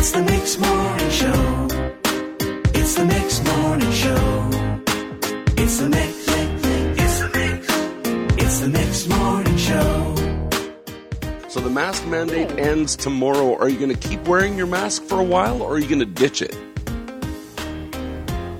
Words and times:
It's 0.00 0.12
the 0.12 0.22
Mix 0.22 0.56
Morning 0.58 1.10
Show. 1.10 1.66
It's 2.72 2.94
the 2.94 3.04
Mix 3.04 3.42
Morning 3.44 3.90
Show. 3.90 4.48
It's 5.60 5.78
the 5.78 5.88
Mix. 5.88 6.14
It's 7.00 7.18
the 7.18 7.30
Mix. 7.34 7.66
It's 8.40 8.60
the 8.60 8.68
Mix 8.68 9.08
Morning 9.08 9.56
Show. 9.56 10.14
So 11.48 11.58
the 11.58 11.68
mask 11.68 12.06
mandate 12.06 12.48
ends 12.60 12.94
tomorrow. 12.94 13.56
Are 13.58 13.68
you 13.68 13.76
going 13.76 13.92
to 13.92 14.08
keep 14.08 14.22
wearing 14.28 14.56
your 14.56 14.68
mask 14.68 15.02
for 15.02 15.18
a 15.18 15.24
while, 15.24 15.60
or 15.62 15.72
are 15.72 15.78
you 15.80 15.88
going 15.88 15.98
to 15.98 16.06
ditch 16.06 16.42
it? 16.42 16.56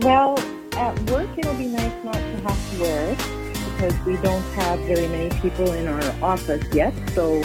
Well, 0.00 0.38
at 0.72 0.98
work 1.10 1.28
it'll 1.36 1.52
be 1.52 1.66
nice 1.66 2.02
not 2.02 2.14
to 2.14 2.40
have 2.48 2.70
to 2.70 2.80
wear 2.80 3.10
it 3.10 3.18
because 3.74 4.06
we 4.06 4.16
don't 4.22 4.42
have 4.54 4.80
very 4.80 5.06
many 5.08 5.28
people 5.40 5.70
in 5.72 5.86
our 5.86 6.24
office 6.24 6.64
yet. 6.72 6.94
So 7.10 7.44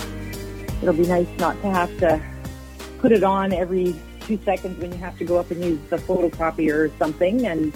it'll 0.82 0.94
be 0.94 1.08
nice 1.08 1.28
not 1.40 1.62
to 1.62 1.70
have 1.70 1.98
to 1.98 2.24
put 3.02 3.12
it 3.12 3.24
on 3.24 3.52
every 3.52 3.96
two 4.22 4.40
seconds 4.46 4.80
when 4.80 4.92
you 4.92 4.98
have 5.00 5.18
to 5.18 5.26
go 5.26 5.38
up 5.38 5.50
and 5.50 5.64
use 5.64 5.80
the 5.90 5.98
photocopier 5.98 6.74
or 6.74 6.98
something. 6.98 7.46
And 7.48 7.74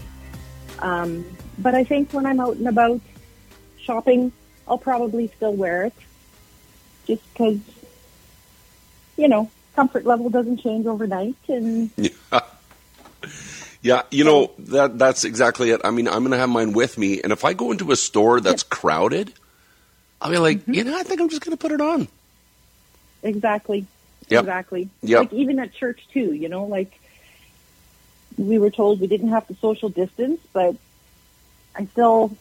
um, 0.79 1.25
but 1.57 1.73
I 1.73 1.83
think 1.83 2.13
when 2.13 2.25
I'm 2.25 2.39
out 2.39 2.57
and 2.57 2.67
about 2.67 3.01
shopping, 3.79 4.31
I'll 4.67 4.77
probably 4.77 5.27
still 5.35 5.53
wear 5.53 5.83
it, 5.83 5.93
just 7.07 7.23
because 7.33 7.59
you 9.17 9.27
know 9.27 9.49
comfort 9.75 10.05
level 10.05 10.29
doesn't 10.29 10.61
change 10.61 10.85
overnight 10.85 11.35
and. 11.47 11.89
Yeah. 12.31 12.39
Yeah, 13.81 14.01
you 14.09 14.23
know 14.23 14.51
that 14.57 14.97
that's 14.97 15.25
exactly 15.25 15.69
it. 15.69 15.81
I 15.83 15.91
mean, 15.91 16.07
I'm 16.07 16.19
going 16.19 16.31
to 16.31 16.37
have 16.37 16.49
mine 16.49 16.73
with 16.73 16.97
me, 16.97 17.21
and 17.21 17.31
if 17.31 17.45
I 17.45 17.53
go 17.53 17.71
into 17.71 17.91
a 17.91 17.95
store 17.95 18.41
that's 18.41 18.63
crowded, 18.63 19.31
I'll 20.19 20.31
be 20.31 20.39
like, 20.39 20.67
you 20.67 20.83
know, 20.83 20.97
I 20.97 21.03
think 21.03 21.21
I'm 21.21 21.29
just 21.29 21.45
going 21.45 21.55
to 21.55 21.61
put 21.61 21.71
it 21.71 21.81
on. 21.81 22.07
Exactly. 23.21 23.85
Yep. 24.29 24.39
Exactly. 24.41 24.89
Yep. 25.03 25.19
Like 25.19 25.33
even 25.33 25.59
at 25.59 25.73
church 25.73 26.07
too, 26.13 26.33
you 26.33 26.49
know, 26.49 26.65
like 26.65 26.99
we 28.37 28.57
were 28.59 28.71
told 28.71 28.99
we 28.99 29.07
didn't 29.07 29.29
have 29.29 29.47
to 29.47 29.55
social 29.55 29.89
distance, 29.89 30.41
but 30.53 30.75
I 31.75 31.85
still 31.85 32.35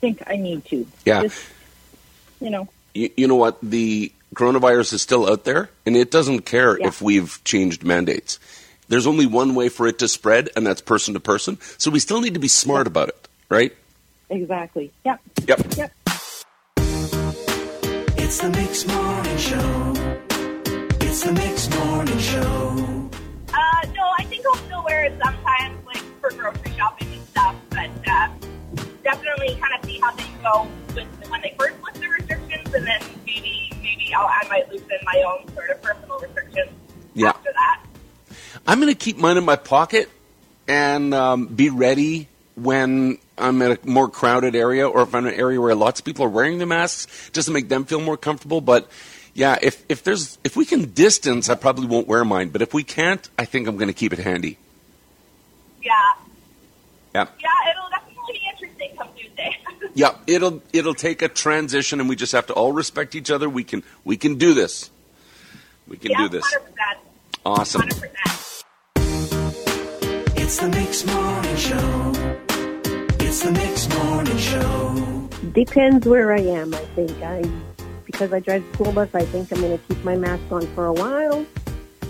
think 0.00 0.22
I 0.26 0.36
need 0.36 0.64
to. 0.66 0.86
Yeah. 1.04 1.22
Just, 1.22 1.44
you 2.40 2.50
know, 2.50 2.68
You, 2.94 3.10
you 3.16 3.26
know 3.28 3.36
what? 3.36 3.58
The 3.62 4.12
coronavirus 4.34 4.92
is 4.94 5.02
still 5.02 5.28
out 5.30 5.44
there, 5.44 5.70
and 5.86 5.96
it 5.96 6.10
doesn't 6.10 6.40
care 6.42 6.78
Yeah. 6.78 6.88
if 6.88 7.00
we've 7.00 7.40
changed 7.44 7.84
mandates. 7.84 8.38
There's 8.88 9.06
only 9.06 9.24
one 9.26 9.54
way 9.54 9.68
for 9.70 9.86
it 9.86 9.98
to 10.00 10.08
spread, 10.08 10.50
and 10.56 10.66
that's 10.66 10.80
person 10.82 11.14
to 11.14 11.20
person. 11.20 11.58
So 11.78 11.90
we 11.90 11.98
still 12.00 12.20
need 12.20 12.34
to 12.34 12.40
be 12.40 12.48
smart 12.48 12.86
about 12.86 13.08
it, 13.08 13.28
right? 13.48 13.72
exactly. 14.30 14.90
Yep. 15.04 15.20
Yep. 15.46 15.60
Yep. 15.76 15.92
It's 18.18 18.38
the 18.40 18.50
Mix 18.50 18.86
Morning 18.86 19.38
Show. 19.38 20.33
It's 21.14 21.22
the 21.22 21.32
Mix 21.32 21.70
Morning 21.70 22.18
Show. 22.18 23.08
Uh, 23.52 23.86
no, 23.94 24.02
I 24.18 24.24
think 24.24 24.44
I'll 24.46 24.56
still 24.56 24.82
wear 24.82 25.04
it 25.04 25.12
sometimes, 25.24 25.86
like 25.86 26.02
for 26.20 26.32
grocery 26.32 26.72
shopping 26.76 27.06
and 27.12 27.24
stuff. 27.28 27.54
But 27.70 27.90
uh, 28.04 28.28
definitely 29.04 29.56
kind 29.60 29.78
of 29.78 29.84
see 29.84 30.00
how 30.00 30.10
things 30.16 30.36
go 30.42 30.66
with 30.96 31.06
when 31.30 31.40
they 31.42 31.54
first 31.56 31.76
lift 31.84 32.00
the 32.00 32.08
restrictions, 32.08 32.74
and 32.74 32.84
then 32.84 33.00
maybe 33.24 33.70
maybe 33.80 34.12
I'll, 34.12 34.26
I 34.26 34.44
might 34.48 34.68
loosen 34.72 34.88
my 35.04 35.22
own 35.24 35.54
sort 35.54 35.70
of 35.70 35.80
personal 35.82 36.18
restrictions 36.18 36.72
Yeah. 37.14 37.28
after 37.28 37.52
that. 37.52 37.84
I'm 38.66 38.80
going 38.80 38.92
to 38.92 38.98
keep 38.98 39.16
mine 39.16 39.36
in 39.36 39.44
my 39.44 39.54
pocket 39.54 40.10
and 40.66 41.14
um, 41.14 41.46
be 41.46 41.70
ready 41.70 42.26
when 42.56 43.18
I'm 43.38 43.62
at 43.62 43.84
a 43.84 43.88
more 43.88 44.08
crowded 44.08 44.56
area 44.56 44.88
or 44.88 45.02
if 45.02 45.14
I'm 45.14 45.26
in 45.26 45.34
an 45.34 45.38
area 45.38 45.60
where 45.60 45.76
lots 45.76 46.00
of 46.00 46.06
people 46.06 46.24
are 46.24 46.28
wearing 46.28 46.58
the 46.58 46.66
masks 46.66 47.30
just 47.32 47.46
to 47.46 47.52
make 47.54 47.68
them 47.68 47.84
feel 47.84 48.00
more 48.00 48.16
comfortable. 48.16 48.60
But 48.60 48.90
yeah, 49.34 49.58
if, 49.60 49.84
if 49.88 50.02
there's 50.04 50.38
if 50.44 50.56
we 50.56 50.64
can 50.64 50.92
distance, 50.92 51.48
I 51.50 51.54
probably 51.56 51.86
won't 51.86 52.06
wear 52.06 52.24
mine. 52.24 52.48
But 52.50 52.62
if 52.62 52.72
we 52.72 52.82
can't, 52.84 53.28
I 53.38 53.44
think 53.44 53.66
I'm 53.68 53.76
going 53.76 53.88
to 53.88 53.94
keep 53.94 54.12
it 54.12 54.18
handy. 54.20 54.58
Yeah, 55.82 55.92
Yeah. 57.14 57.26
yeah, 57.40 57.70
it'll 57.70 57.88
definitely 57.90 58.32
be 58.32 58.40
interesting 58.52 58.96
come 58.96 59.08
Tuesday. 59.16 59.56
Yeah, 59.96 60.16
it'll 60.26 60.60
it'll 60.72 60.94
take 60.94 61.22
a 61.22 61.28
transition, 61.28 62.00
and 62.00 62.08
we 62.08 62.16
just 62.16 62.32
have 62.32 62.46
to 62.48 62.52
all 62.54 62.72
respect 62.72 63.14
each 63.14 63.30
other. 63.30 63.48
We 63.48 63.62
can 63.64 63.84
we 64.04 64.16
can 64.16 64.36
do 64.38 64.52
this. 64.54 64.90
We 65.86 65.96
can 65.98 66.10
yeah, 66.12 66.18
do 66.18 66.28
this. 66.30 66.44
hundred 66.44 66.64
percent, 66.74 66.98
Awesome. 67.44 67.80
hundred 67.82 68.00
percent. 68.00 68.64
It's 70.36 70.58
the 70.58 70.68
Mix 70.68 71.06
Morning 71.06 71.56
Show. 71.56 72.12
It's 73.24 73.42
the 73.42 73.52
Mix 73.52 73.88
Morning 73.98 74.38
Show. 74.38 75.28
Depends 75.52 76.06
where 76.08 76.32
I 76.32 76.40
am, 76.40 76.74
I 76.74 76.78
think. 76.96 77.12
I 77.22 77.42
because 78.14 78.32
I 78.32 78.38
drive 78.38 78.64
the 78.64 78.74
school 78.74 78.92
bus, 78.92 79.08
I 79.12 79.24
think 79.24 79.50
I'm 79.50 79.60
going 79.60 79.76
to 79.76 79.84
keep 79.86 80.04
my 80.04 80.14
mask 80.14 80.44
on 80.52 80.64
for 80.68 80.86
a 80.86 80.92
while, 80.92 81.44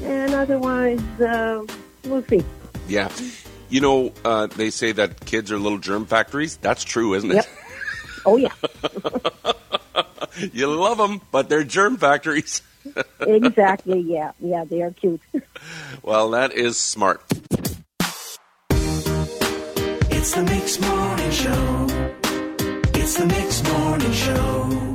and 0.03 0.35
otherwise, 0.35 1.01
uh, 1.19 1.65
we'll 2.05 2.23
see. 2.25 2.45
Yeah, 2.87 3.11
you 3.71 3.81
know 3.81 4.13
uh, 4.23 4.49
they 4.49 4.69
say 4.69 4.93
that 4.93 5.25
kids 5.25 5.51
are 5.51 5.59
little 5.59 5.79
germ 5.79 6.05
factories. 6.05 6.59
That's 6.59 6.85
true, 6.85 7.15
isn't 7.15 7.31
it? 7.31 7.37
Yep. 7.37 7.47
Oh 8.27 8.37
yeah, 8.37 8.53
you 10.53 10.67
love 10.67 10.99
them, 10.99 11.23
but 11.33 11.49
they're 11.49 11.65
germ 11.65 11.97
factories. 11.97 12.61
exactly. 13.21 14.01
Yeah, 14.01 14.33
yeah, 14.41 14.65
they 14.65 14.83
are 14.83 14.91
cute. 14.91 15.23
Well, 16.03 16.33
that 16.33 16.53
is 16.53 16.79
smart. 16.79 17.23
It's 20.11 20.35
the 20.35 20.43
Mix 20.43 20.79
Morning 20.81 21.31
Show. 21.31 21.87
It's 22.93 23.17
the 23.17 23.25
Mix 23.27 23.63
Morning 23.63 24.13
Show. 24.13 24.94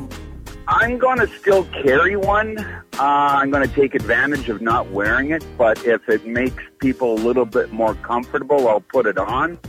I'm 0.80 0.98
going 0.98 1.20
to 1.20 1.28
still 1.28 1.66
carry 1.66 2.16
one. 2.16 2.58
Uh, 2.58 2.80
I'm 3.00 3.52
going 3.52 3.68
to 3.68 3.76
take 3.76 3.96
advantage 3.96 4.48
of 4.48 4.62
not 4.62 4.90
wearing 4.92 5.32
it, 5.32 5.44
but 5.58 5.86
if 5.86 6.08
it 6.08 6.26
makes 6.26 6.64
people 6.80 7.16
a 7.16 7.20
little 7.20 7.44
bit 7.44 7.74
more 7.74 7.96
comfortable, 7.96 8.66
I'll 8.70 8.80
put 8.80 9.06
it 9.06 9.18
on. 9.18 9.60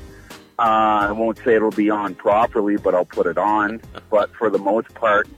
Uh, 0.57 0.63
I 0.63 1.11
won't 1.11 1.39
say 1.39 1.57
it'll 1.57 1.73
be 1.73 1.91
on 1.91 2.15
properly, 2.15 2.77
but 2.77 2.95
I'll 2.95 3.05
put 3.05 3.27
it 3.27 3.39
on. 3.39 3.81
But 4.09 4.33
for 4.37 4.51
the 4.51 4.61
most 4.61 4.95
part, 4.95 5.29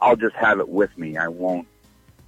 I'll 0.00 0.16
just 0.16 0.34
have 0.34 0.58
it 0.58 0.68
with 0.68 0.98
me. 0.98 1.16
I 1.16 1.28
won't 1.28 1.68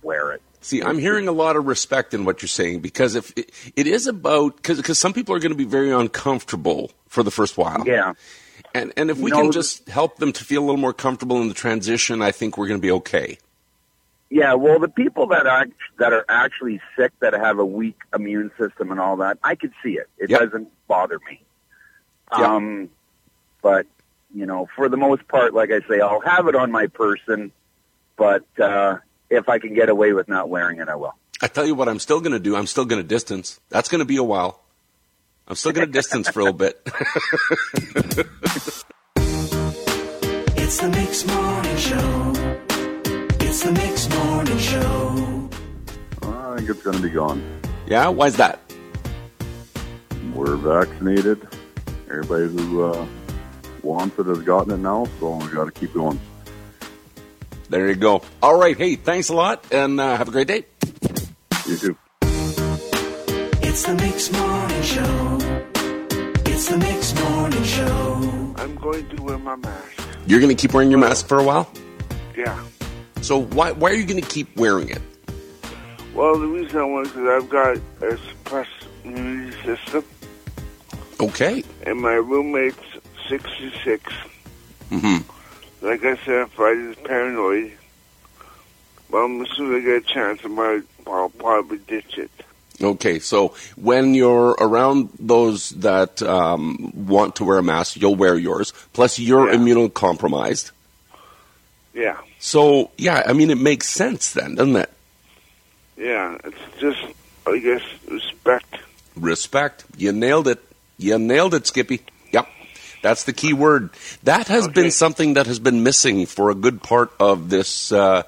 wear 0.03 0.31
it. 0.31 0.43
See, 0.61 0.81
I'm 0.81 0.99
hearing 0.99 1.27
a 1.27 1.33
lot 1.33 1.57
of 1.57 1.67
respect 1.67 2.15
in 2.15 2.25
what 2.25 2.43
you're 2.43 2.49
saying 2.49 2.79
because 2.79 3.17
if 3.17 3.33
it, 3.37 3.51
it 3.75 3.89
is 3.89 4.07
about 4.07 4.63
because 4.63 4.99
some 5.01 5.13
people 5.13 5.35
are 5.35 5.41
going 5.41 5.53
to 5.53 5.59
be 5.59 5.65
very 5.65 5.91
uncomfortable 5.91 6.93
for 7.09 7.25
the 7.25 7.33
first 7.33 7.59
while. 7.59 7.85
Yeah. 7.87 8.13
And 8.75 8.93
and 8.97 9.11
if 9.11 9.19
we 9.19 9.31
No. 9.31 9.37
can 9.37 9.53
just 9.53 9.89
help 9.89 10.17
them 10.17 10.33
to 10.33 10.45
feel 10.45 10.63
a 10.63 10.67
little 10.67 10.81
more 10.81 10.93
comfortable 10.93 11.41
in 11.41 11.49
the 11.49 11.55
transition, 11.55 12.21
I 12.21 12.33
think 12.33 12.59
we're 12.59 12.67
going 12.67 12.81
to 12.81 12.83
be 12.87 12.91
okay. 12.91 13.39
Yeah, 14.31 14.55
well, 14.55 14.81
the 14.81 14.89
people 14.89 15.29
that 15.29 15.47
are 15.47 15.67
that 15.99 16.13
are 16.13 16.25
actually 16.29 16.81
sick, 16.97 17.13
that 17.21 17.35
have 17.35 17.59
a 17.61 17.65
weak 17.65 17.97
immune 18.13 18.51
system 18.59 18.91
and 18.91 18.99
all 18.99 19.17
that, 19.19 19.39
I 19.45 19.55
could 19.55 19.73
see 19.83 19.93
it. 19.93 20.09
It 20.19 20.31
Yep. 20.31 20.41
doesn't 20.41 20.69
bother 20.89 21.21
me. 21.31 21.41
Yep. 22.37 22.41
Um, 22.41 22.89
but 23.63 23.87
you 24.35 24.45
know, 24.47 24.69
for 24.75 24.89
the 24.89 24.97
most 24.97 25.29
part, 25.29 25.55
like 25.55 25.71
I 25.71 25.81
say, 25.89 26.01
I'll 26.01 26.21
have 26.21 26.49
it 26.49 26.57
on 26.57 26.73
my 26.73 26.89
person. 26.89 27.53
But 28.17 28.45
uh, 28.59 28.99
if 29.31 29.49
I 29.49 29.61
can 29.61 29.75
get 29.75 29.89
away 29.89 30.13
with 30.13 30.27
not 30.27 30.49
wearing 30.49 30.81
it, 30.81 30.89
I 30.89 30.97
will. 30.97 31.15
I 31.41 31.47
tell 31.47 31.67
you 31.67 31.75
what, 31.77 31.89
I'm 31.89 31.99
still 32.01 32.21
going 32.21 32.33
to 32.33 32.39
do. 32.41 32.57
I'm 32.57 32.67
still 32.67 32.85
going 32.85 33.01
to 33.03 33.07
distance. 33.07 33.61
That's 33.69 33.89
going 33.89 34.01
to 34.01 34.05
be 34.05 34.17
a 34.17 34.23
while. 34.25 34.64
I'm 35.47 35.57
still 35.57 35.73
going 35.73 35.87
to 35.87 35.93
distance 35.93 36.29
for 36.29 36.41
a 36.41 36.45
little 36.45 36.59
bit. 36.59 36.81
It's 40.57 40.81
the 40.81 40.89
Mix 40.89 41.27
Morning 41.27 41.77
Show. 41.77 42.33
It's 43.47 43.63
the 43.63 43.73
Mix 43.73 44.09
Morning 44.09 44.59
Show. 44.59 45.49
I 46.23 46.57
think 46.57 46.69
it's 46.71 46.83
going 46.83 46.97
to 46.97 47.03
be 47.03 47.11
gone. 47.11 47.61
yeah, 47.87 48.09
why's 48.09 48.37
that? 48.39 48.59
We're 50.35 50.57
vaccinated. 50.57 51.47
Everybody 52.11 52.49
who 52.49 52.83
uh, 52.83 53.07
wants 53.83 54.19
it 54.19 54.27
has 54.27 54.43
gotten 54.43 54.73
it 54.73 54.79
now, 54.79 55.07
so 55.21 55.37
we 55.37 55.47
got 55.49 55.67
to 55.67 55.71
keep 55.71 55.95
going. 55.95 56.19
There 57.69 57.89
you 57.89 57.95
go. 57.95 58.23
All 58.43 58.59
right. 58.59 58.77
Hey, 58.77 58.97
thanks 58.97 59.29
a 59.29 59.35
lot, 59.35 59.65
and 59.71 60.01
uh, 60.01 60.17
have 60.17 60.27
a 60.29 60.33
great 60.33 60.49
day. 60.49 60.65
You 61.69 61.77
too. 61.77 61.97
It's 63.75 63.83
the 63.83 63.95
Mix 63.97 64.31
Morning 64.31 64.83
Show. 64.83 65.39
It's 66.49 66.69
the 66.69 66.79
Mix 66.79 67.13
Morning 67.21 67.65
Show. 67.65 68.55
I'm 68.57 68.77
going 68.77 69.09
to 69.09 69.21
wear 69.21 69.37
my 69.37 69.57
mask. 69.57 70.01
You're 70.27 70.39
going 70.39 70.55
to 70.55 70.61
keep 70.61 70.73
wearing 70.73 70.91
your 70.93 71.01
mask 71.01 71.27
for 71.27 71.41
a 71.41 71.43
while. 71.43 71.69
Yeah. 72.37 72.65
So 73.23 73.43
why 73.47 73.73
why 73.73 73.91
are 73.91 73.95
you 73.95 74.07
going 74.07 74.23
to 74.23 74.29
keep 74.29 74.55
wearing 74.57 74.91
it? 74.91 75.03
Well, 76.15 76.39
the 76.39 76.47
reason 76.47 76.79
I 76.79 76.85
want 76.85 77.09
is 77.09 77.13
because 77.15 77.43
I've 77.43 77.51
got 77.51 77.77
a 78.09 78.17
suppressed 78.17 78.87
immunity 79.03 79.57
system, 79.65 80.05
Okay. 81.19 81.65
and 81.85 82.01
my 82.01 82.13
roommate's 82.15 82.79
66. 83.29 84.13
hmm 84.91 85.17
Like 85.83 86.05
I 86.05 86.17
said, 86.19 86.43
I'm 86.43 86.49
Friday's 86.51 86.95
paranoid. 87.03 87.73
But 89.11 89.25
as 89.41 89.49
soon 89.57 89.75
as 89.75 89.83
I 89.83 89.85
get 89.85 89.97
a 89.97 90.01
chance, 90.15 90.41
I 90.45 90.49
might, 90.49 90.83
I'll 91.09 91.29
probably 91.31 91.79
ditch 91.79 92.19
it. 92.19 92.31
Okay. 92.83 93.19
So 93.21 93.55
when 93.77 94.15
you're 94.15 94.51
around 94.59 95.11
those 95.21 95.71
that 95.71 96.21
um, 96.23 96.93
want 96.95 97.37
to 97.37 97.45
wear 97.45 97.59
a 97.59 97.63
mask, 97.63 97.97
you'll 98.01 98.17
wear 98.17 98.37
yours. 98.37 98.73
Plus, 98.93 99.19
you're 99.19 99.51
Yeah. 99.51 99.59
immunocompromised. 99.59 100.73
Yeah. 101.95 102.17
So 102.41 102.91
yeah, 102.99 103.23
I 103.27 103.33
mean, 103.33 103.51
it 103.51 103.59
makes 103.59 103.89
sense 103.89 104.33
then, 104.33 104.57
doesn't 104.57 104.77
it? 104.77 104.91
Yeah. 105.97 106.37
It's 106.45 106.59
just, 106.81 107.01
I 107.47 107.59
guess, 107.59 107.83
respect. 108.09 108.79
Respect. 109.17 109.85
You 109.97 110.13
nailed 110.13 110.49
it. 110.49 110.61
You 110.99 111.19
nailed 111.19 111.55
it, 111.55 111.67
Skippy. 111.69 112.01
Yep. 112.33 112.49
That's 113.03 113.25
the 113.25 113.33
key 113.33 113.53
word. 113.53 113.91
That 114.25 114.49
has 114.49 114.65
Okay. 114.65 114.73
been 114.83 114.91
something 114.91 115.35
that 115.35 115.47
has 115.47 115.61
been 115.61 115.83
missing 115.85 116.27
for 116.27 116.51
a 116.51 116.55
good 116.55 116.83
part 116.83 117.13
of 117.21 117.51
this 117.51 117.93
uh, 117.93 118.23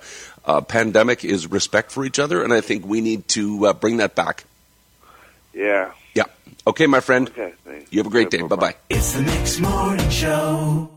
uh, 0.47 0.61
pandemic 0.61 1.25
is 1.25 1.51
respect 1.51 1.91
for 1.91 2.05
each 2.05 2.19
other, 2.19 2.43
and 2.43 2.53
I 2.53 2.61
think 2.61 2.87
we 2.87 3.01
need 3.01 3.29
to 3.29 3.67
uh, 3.67 3.73
bring 3.73 3.99
that 3.99 4.15
back. 4.15 4.45
Yeah. 5.53 5.93
Yeah. 6.15 6.25
Okay, 6.67 6.87
my 6.87 7.01
friend. 7.01 7.29
Okay, 7.29 7.53
thanks. 7.65 7.93
You 7.93 7.99
have 8.01 8.07
a 8.07 8.11
great 8.11 8.29
Okay, 8.29 8.39
day. 8.39 8.43
bye-bye. 8.43 8.57
Bye 8.57 8.73
bye. 8.73 8.77
It's 8.91 9.13
the 9.15 9.23
Mix 9.23 9.59
Morning 9.61 10.11
Show. 10.11 10.91